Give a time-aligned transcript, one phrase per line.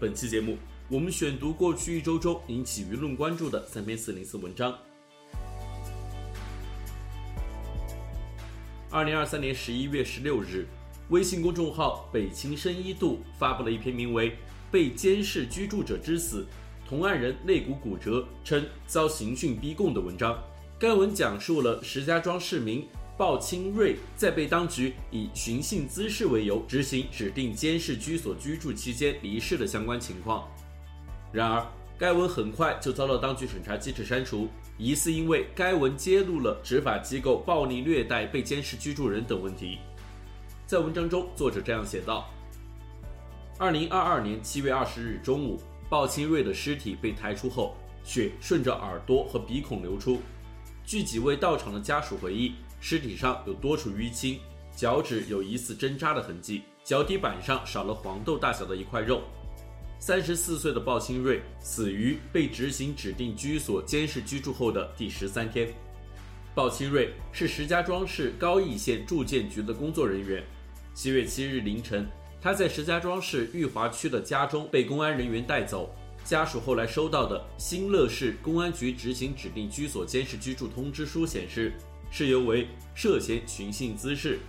[0.00, 0.56] 本期节目，
[0.88, 4.74] 我们选读过去一周中引起舆论关注的三篇四零四文章。
[8.88, 10.66] 二零二三年十一月十六日，
[11.10, 14.30] 微信公众号“北秦深一度”发布了一篇名为
[14.70, 16.46] 《被监视居住者之死，
[16.88, 20.42] 同案人肋骨骨折，称遭刑讯逼供》的文章。
[20.78, 22.88] 该文讲述了石家庄市民
[23.20, 30.48] 鲍清瑞在被当局以寻衅滋事为由执行指定监视居所居住期间离世的相关情况。
[31.30, 31.62] 然而，
[31.98, 39.76] 该文很快就遭到当局审查机制删除，疑似因为该文揭露了执法机构暴力虐待被监视居住人等问题。
[40.66, 42.26] 在文章中，作者这样写道：
[43.58, 50.22] 二零二二年七月二十日中午，鲍清瑞的尸体被抬出后，血顺着耳朵和鼻孔流出。
[50.86, 54.40] 据几位到场的家属回忆，尸体上有多处淤青，
[54.74, 59.22] 脚趾有疑似针扎的痕迹，脚底板上少了黄豆大小的一块肉。
[59.98, 65.68] 三十四岁的鲍清瑞死于被执行指定居所监视居住后的第十三天。
[66.54, 70.42] 鲍清瑞是石家庄市高邑县住建局的工作人员。
[70.94, 72.08] 七月七日凌晨，
[72.40, 75.94] 他在石家庄市裕华区的家中被公安人员带走。
[76.24, 81.72] 家属后来收到的新乐市公安局执行指定居所监视居住通知书显示，
[82.10, 84.40] 事由为涉嫌寻衅滋事。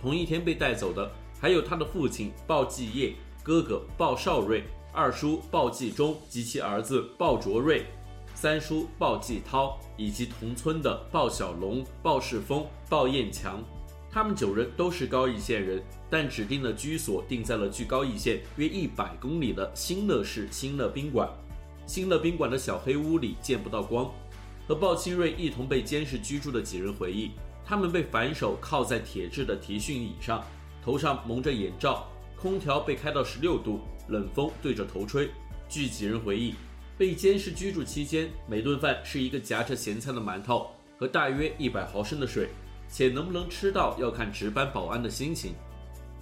[0.00, 7.86] 同一天被带走的还有他的父亲鲍继业、哥哥鲍少瑞、二叔鲍继忠及其儿子鲍卓瑞、
[8.34, 13.62] 三叔鲍继涛以及同村的鲍小龙、鲍世峰、鲍彦强。
[14.10, 21.28] 他们九人都是高邑县人，但指定的居所定在了距高邑县约一百公里的新乐市新乐宾馆。
[21.86, 24.10] 新乐宾馆的小黑屋里见不到光。
[24.68, 27.30] 和鲍清瑞一同被监视居住的几人回忆，
[27.64, 30.44] 他们被反手铐在铁质的提讯椅上，
[30.84, 32.06] 头上蒙着眼罩，
[32.36, 35.30] 空调被开到十六度，冷风对着头吹。
[35.70, 36.54] 据几人回忆，
[36.98, 42.50] 被监视居住期间，每顿饭是一个夹着咸菜的馒头和大约一百毫升的水。
[42.90, 45.52] 且能不能吃到要看值班保安的心情。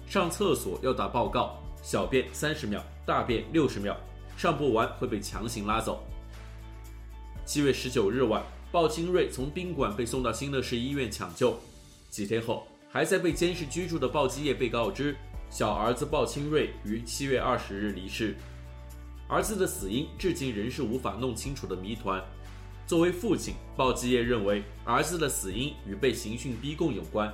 [0.05, 3.95] 上厕所要打报告，小便三十秒，大便六十秒，
[4.35, 6.03] 上不完会被强行拉走。
[7.47, 8.43] 七月十九日晚，
[8.73, 11.57] 鲍清瑞从宾馆被送到新乐市医院抢救。
[12.09, 15.15] 几天后，还在被监视居住的鲍继业被告知，
[15.49, 18.35] 小儿子鲍清瑞于七月二十日离世。
[19.29, 22.21] 儿子的死因至今仍是无法弄清楚的谜团。
[22.85, 27.33] 作为父亲，鲍继业认为儿子的死因与被刑讯逼供有关。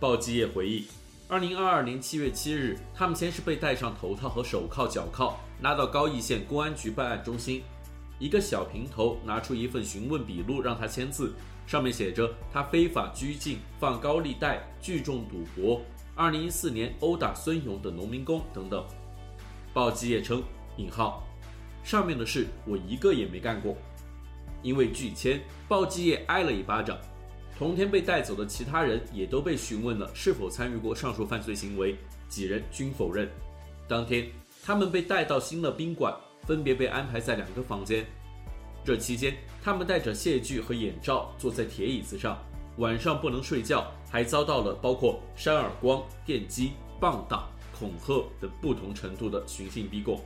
[0.00, 0.86] 鲍继业回忆，
[1.28, 7.62] 二零二二年七月七日，他们先是被戴上头套和手铐、脚铐，拉到高邑县公安局办案中心。
[8.20, 11.32] 一个小平头拿出一份询问笔录，让他签字，
[11.66, 15.80] 上面写着他非法拘禁、放高利贷、聚众赌博、
[16.14, 18.84] 二零一四年殴打孙勇等农民工等等。
[19.72, 20.42] 鲍继业称
[20.76, 21.26] ：“引号，
[21.82, 23.74] 上面的事我一个也没干过。”
[24.62, 26.98] 因为拒签，鲍继业挨了一巴掌。
[27.56, 31.96] 同天被带走的其他人也都被询问了是否参与过上述犯罪行为，
[32.28, 33.26] 几人均否认。
[33.88, 34.28] 当天，
[34.62, 36.14] 他们被带到新乐宾馆，
[36.46, 38.04] 分别被安排在两个房间。
[38.84, 42.38] 这期间，他们戴着械具和眼罩，坐在铁椅子上，
[42.78, 47.46] 晚上不能睡觉，还遭到了包括扇耳光、电击、棒打、
[47.78, 50.18] 恐吓等不同程度的寻衅逼供。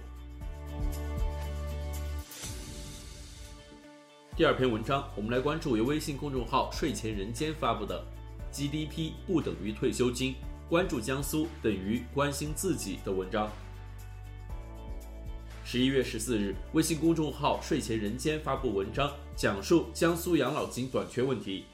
[4.36, 8.04] 第二篇文章，我们来关注由微信公众号“睡前人间”发布的
[8.52, 10.34] “GDP 不等于退休金，
[10.68, 13.48] 关注江苏等于关心自己”的文章。
[15.74, 21.64] 十一月十四日，微信公众号“睡前人间”发布文章，讲述江苏养老金短缺问题。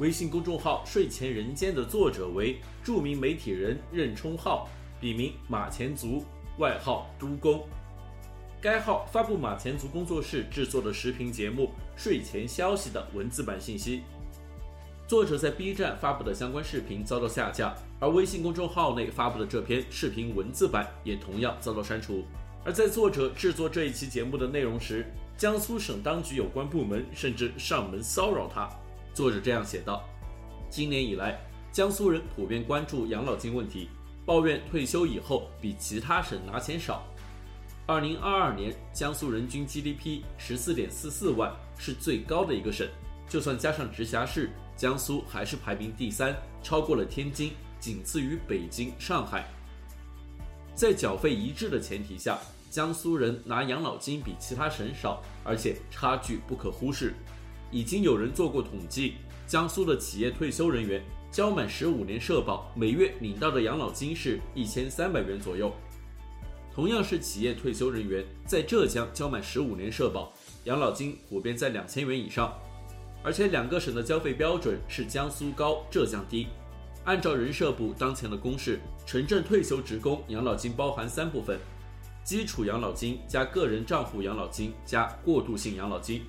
[0.00, 4.68] 微信公众号“睡前人间”的作者为著名媒体人任冲浩，
[5.00, 6.24] 笔名马前卒，
[6.58, 7.64] 外号“都工”。
[8.60, 14.02] 该号发布马前卒工作室制作的视频节目《睡前消息》的文字版信息。
[15.06, 22.24] 作者在 B 站发布的相关视频遭到下架，而微信公众号内发布的这篇视频文字版也同样遭到删除。
[22.68, 28.68] 而在作者制作这一期节目的内容时，江苏省当局有关部门甚至上门骚扰他。
[29.14, 30.06] 作者这样写道：
[30.68, 31.40] 今年以来，
[31.72, 33.88] 江苏人普遍关注养老金问题。
[34.26, 37.02] 抱怨退休以后比其他省拿钱少。
[37.86, 42.86] 二零二二年，江苏人均 GDP 十四点四四万，是最高的一个省。
[43.30, 49.48] 就算加上直辖市，江苏还是排名第三，超过了天津，仅次于北京、上海。
[50.74, 52.38] 在缴费一致的前提下，
[52.70, 57.14] 江苏人拿养老金比其他省少，而且差距不可忽视。
[57.70, 59.14] 已经有人做过统计，
[59.46, 65.72] 江苏的企业退休人员交满十五年社保，每月领到的养老金是一千三百元左右。
[66.74, 70.32] 同样是企业退休人员，在浙江交满十五年社保，
[70.64, 72.52] 养老金普遍在两千元以上。
[73.22, 76.46] 而且两个省的交费标准是江苏高，浙江低。
[77.04, 81.58] 按照人社部当前的公示，城镇退休职工养老金包含三部分：
[82.28, 86.20] 基础养老金加个人账户养老金加过渡性养老金。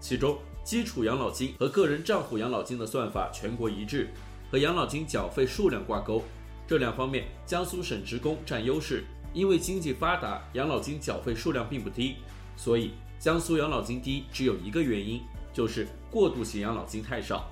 [0.00, 4.08] 其中，基础养老金和个人账户养老金的算法全国一致，
[4.50, 6.22] 和养老金缴费数量挂钩。
[6.66, 9.04] 这两方面，江苏省职工占优势，
[9.34, 12.16] 因为经济发达，养老金缴费数量并不低，
[12.56, 15.20] 所以江苏养老金低只有一个原因。
[15.52, 17.50] 就是过渡性养老金太少。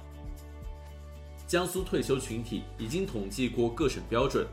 [1.46, 4.46] 江苏退休群体已经统计过各省标准。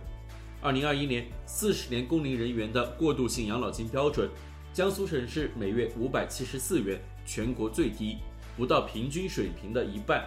[0.61, 4.29] 二零二一年，四十年工龄人员的过渡性养老金标准，
[4.73, 8.17] 江苏省是每月五百七十四元，全国最低，
[8.57, 10.25] 不到平均水平的一半。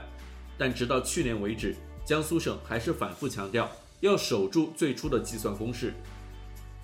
[0.56, 3.70] 但直到去年为止，江苏省还是反复强调
[4.00, 5.92] 要守住最初的计算公式。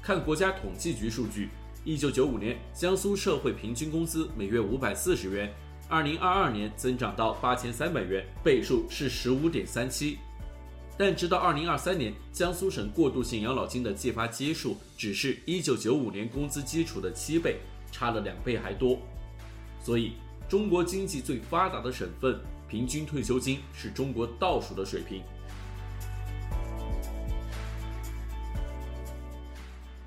[0.03, 1.49] 看国家统计局数据，
[1.85, 5.51] 一九九五年江苏社会平均工资每月五百四十元。
[5.89, 10.19] 二零二二年增长到八千三百元，倍数是十五点三七。
[10.99, 17.61] 但直到二零二三年，江苏省过渡性养老金的计发基数只是一九九五年工资基础的七倍，
[17.93, 18.99] 差了两倍还多。
[19.81, 20.15] 所以，
[20.49, 25.23] 中国经济最发达的省份，平均退休金是中国倒数的水平。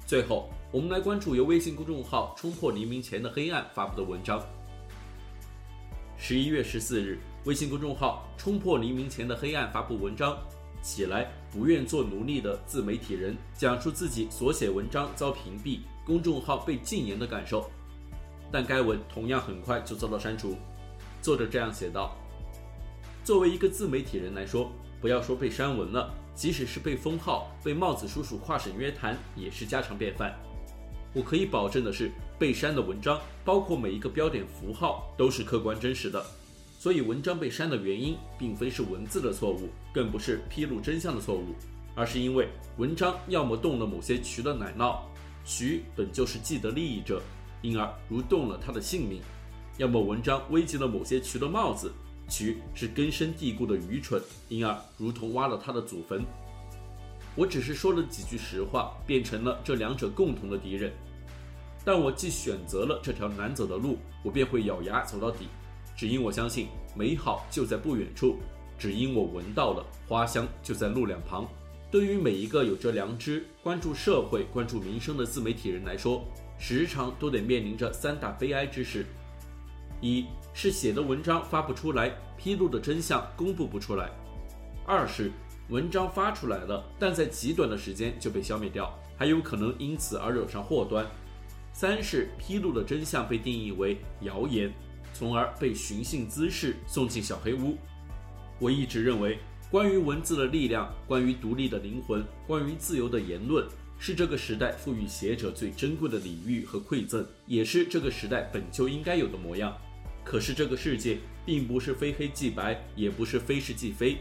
[0.06, 4.44] 最后，我们来关注由微信公众号“冲破黎明前的黑暗”发布的文章。
[6.18, 10.38] 十一月十四日，微信公众号“冲破黎明前的黑暗”发布文章，
[10.82, 17.70] 起来不愿做奴隶的自媒体人讲述自己所写文章遭屏蔽、公众号被禁言的感受，
[18.52, 20.56] 但该文同样很快就遭到删除。
[21.22, 22.16] 作者这样写道
[23.24, 30.36] ：“作为一个自媒体人来说，不要说被删文了，即使是被封号、被帽子叔叔跨省约谈，也是家常便饭。
[31.14, 32.12] 我可以保证的是。”
[32.42, 36.26] 被删的文章，包括每一个标点符号，都是客观真实的。
[36.82, 41.54] 所以文章被删的原因，并非是文字的错误，更不是披露真相的错误，
[41.94, 42.48] 而是因为
[42.78, 44.98] 文章要么动了某些渠的奶酪，
[45.46, 47.22] 渠本就是既得利益者，
[47.62, 49.20] 因而如动了他的性命；
[49.78, 51.94] 要么文章危及了某些渠的帽子，
[52.28, 54.20] 渠是根深蒂固的愚蠢，
[54.50, 56.26] 因而如同挖了他的祖坟。
[57.36, 60.92] 我只是说了几句实话，变成了这两者共同的敌人。
[61.86, 65.46] 但我既选择了这条难走的路，我便会咬牙走到底，
[66.02, 68.40] 只因我相信美好就在不远处，
[68.76, 71.48] 只因我闻到了花香就在路两旁。
[71.92, 76.26] 对于每一个有着良知、关注社会、关注民生的自媒体人来说，
[76.58, 79.06] 时常都得面临着三大悲哀之事：
[80.02, 80.26] 一
[80.56, 84.08] 是写的文章发不出来，披露的真相公布不出来；
[84.88, 85.32] 二是
[85.70, 91.06] 文章发出来了，但在极短的时间就被消灭掉，还有可能因此而惹上祸端。
[91.72, 94.74] 三是披露的真相被定义为谣言，
[95.14, 97.78] 从而被寻衅滋事送进小黑屋。
[98.60, 99.40] 我一直认为，
[99.70, 109.76] 关于文字的力量，关于独立的灵魂，关于自由的言论，是这个时代赋予写者最珍贵的礼遇和馈赠，也是这个时代本就应该有的模样。
[110.24, 114.18] 可是这个世界并不是非黑即白，也不是非是即非，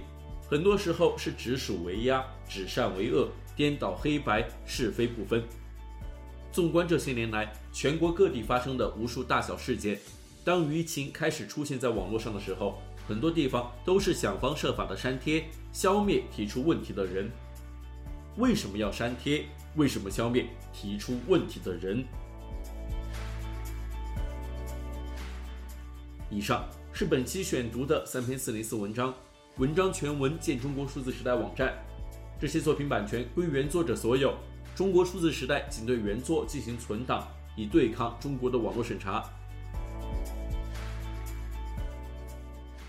[0.48, 5.42] 很多时候是指鼠为鸭，指善为恶，颠倒黑白，是非不分。
[6.50, 9.98] 纵观这些年来，全国各地发生的无数大小事件，
[10.44, 17.30] 当舆情开始出现在网络上的时候，很多地方都是想方设法的删帖，消灭提出问题的人。
[18.36, 19.44] 为什么要删帖？
[19.76, 22.04] 为什么消灭提出问题的人？
[26.30, 29.12] 以上是本期选读的三篇四零四文章，
[29.58, 31.74] 文章全文见中国数字时代网站。
[32.40, 34.34] 这些作品版权归原作者所有。
[34.74, 39.28] 中国数字时代仅对原作进行存档，以对抗中国的网络审查。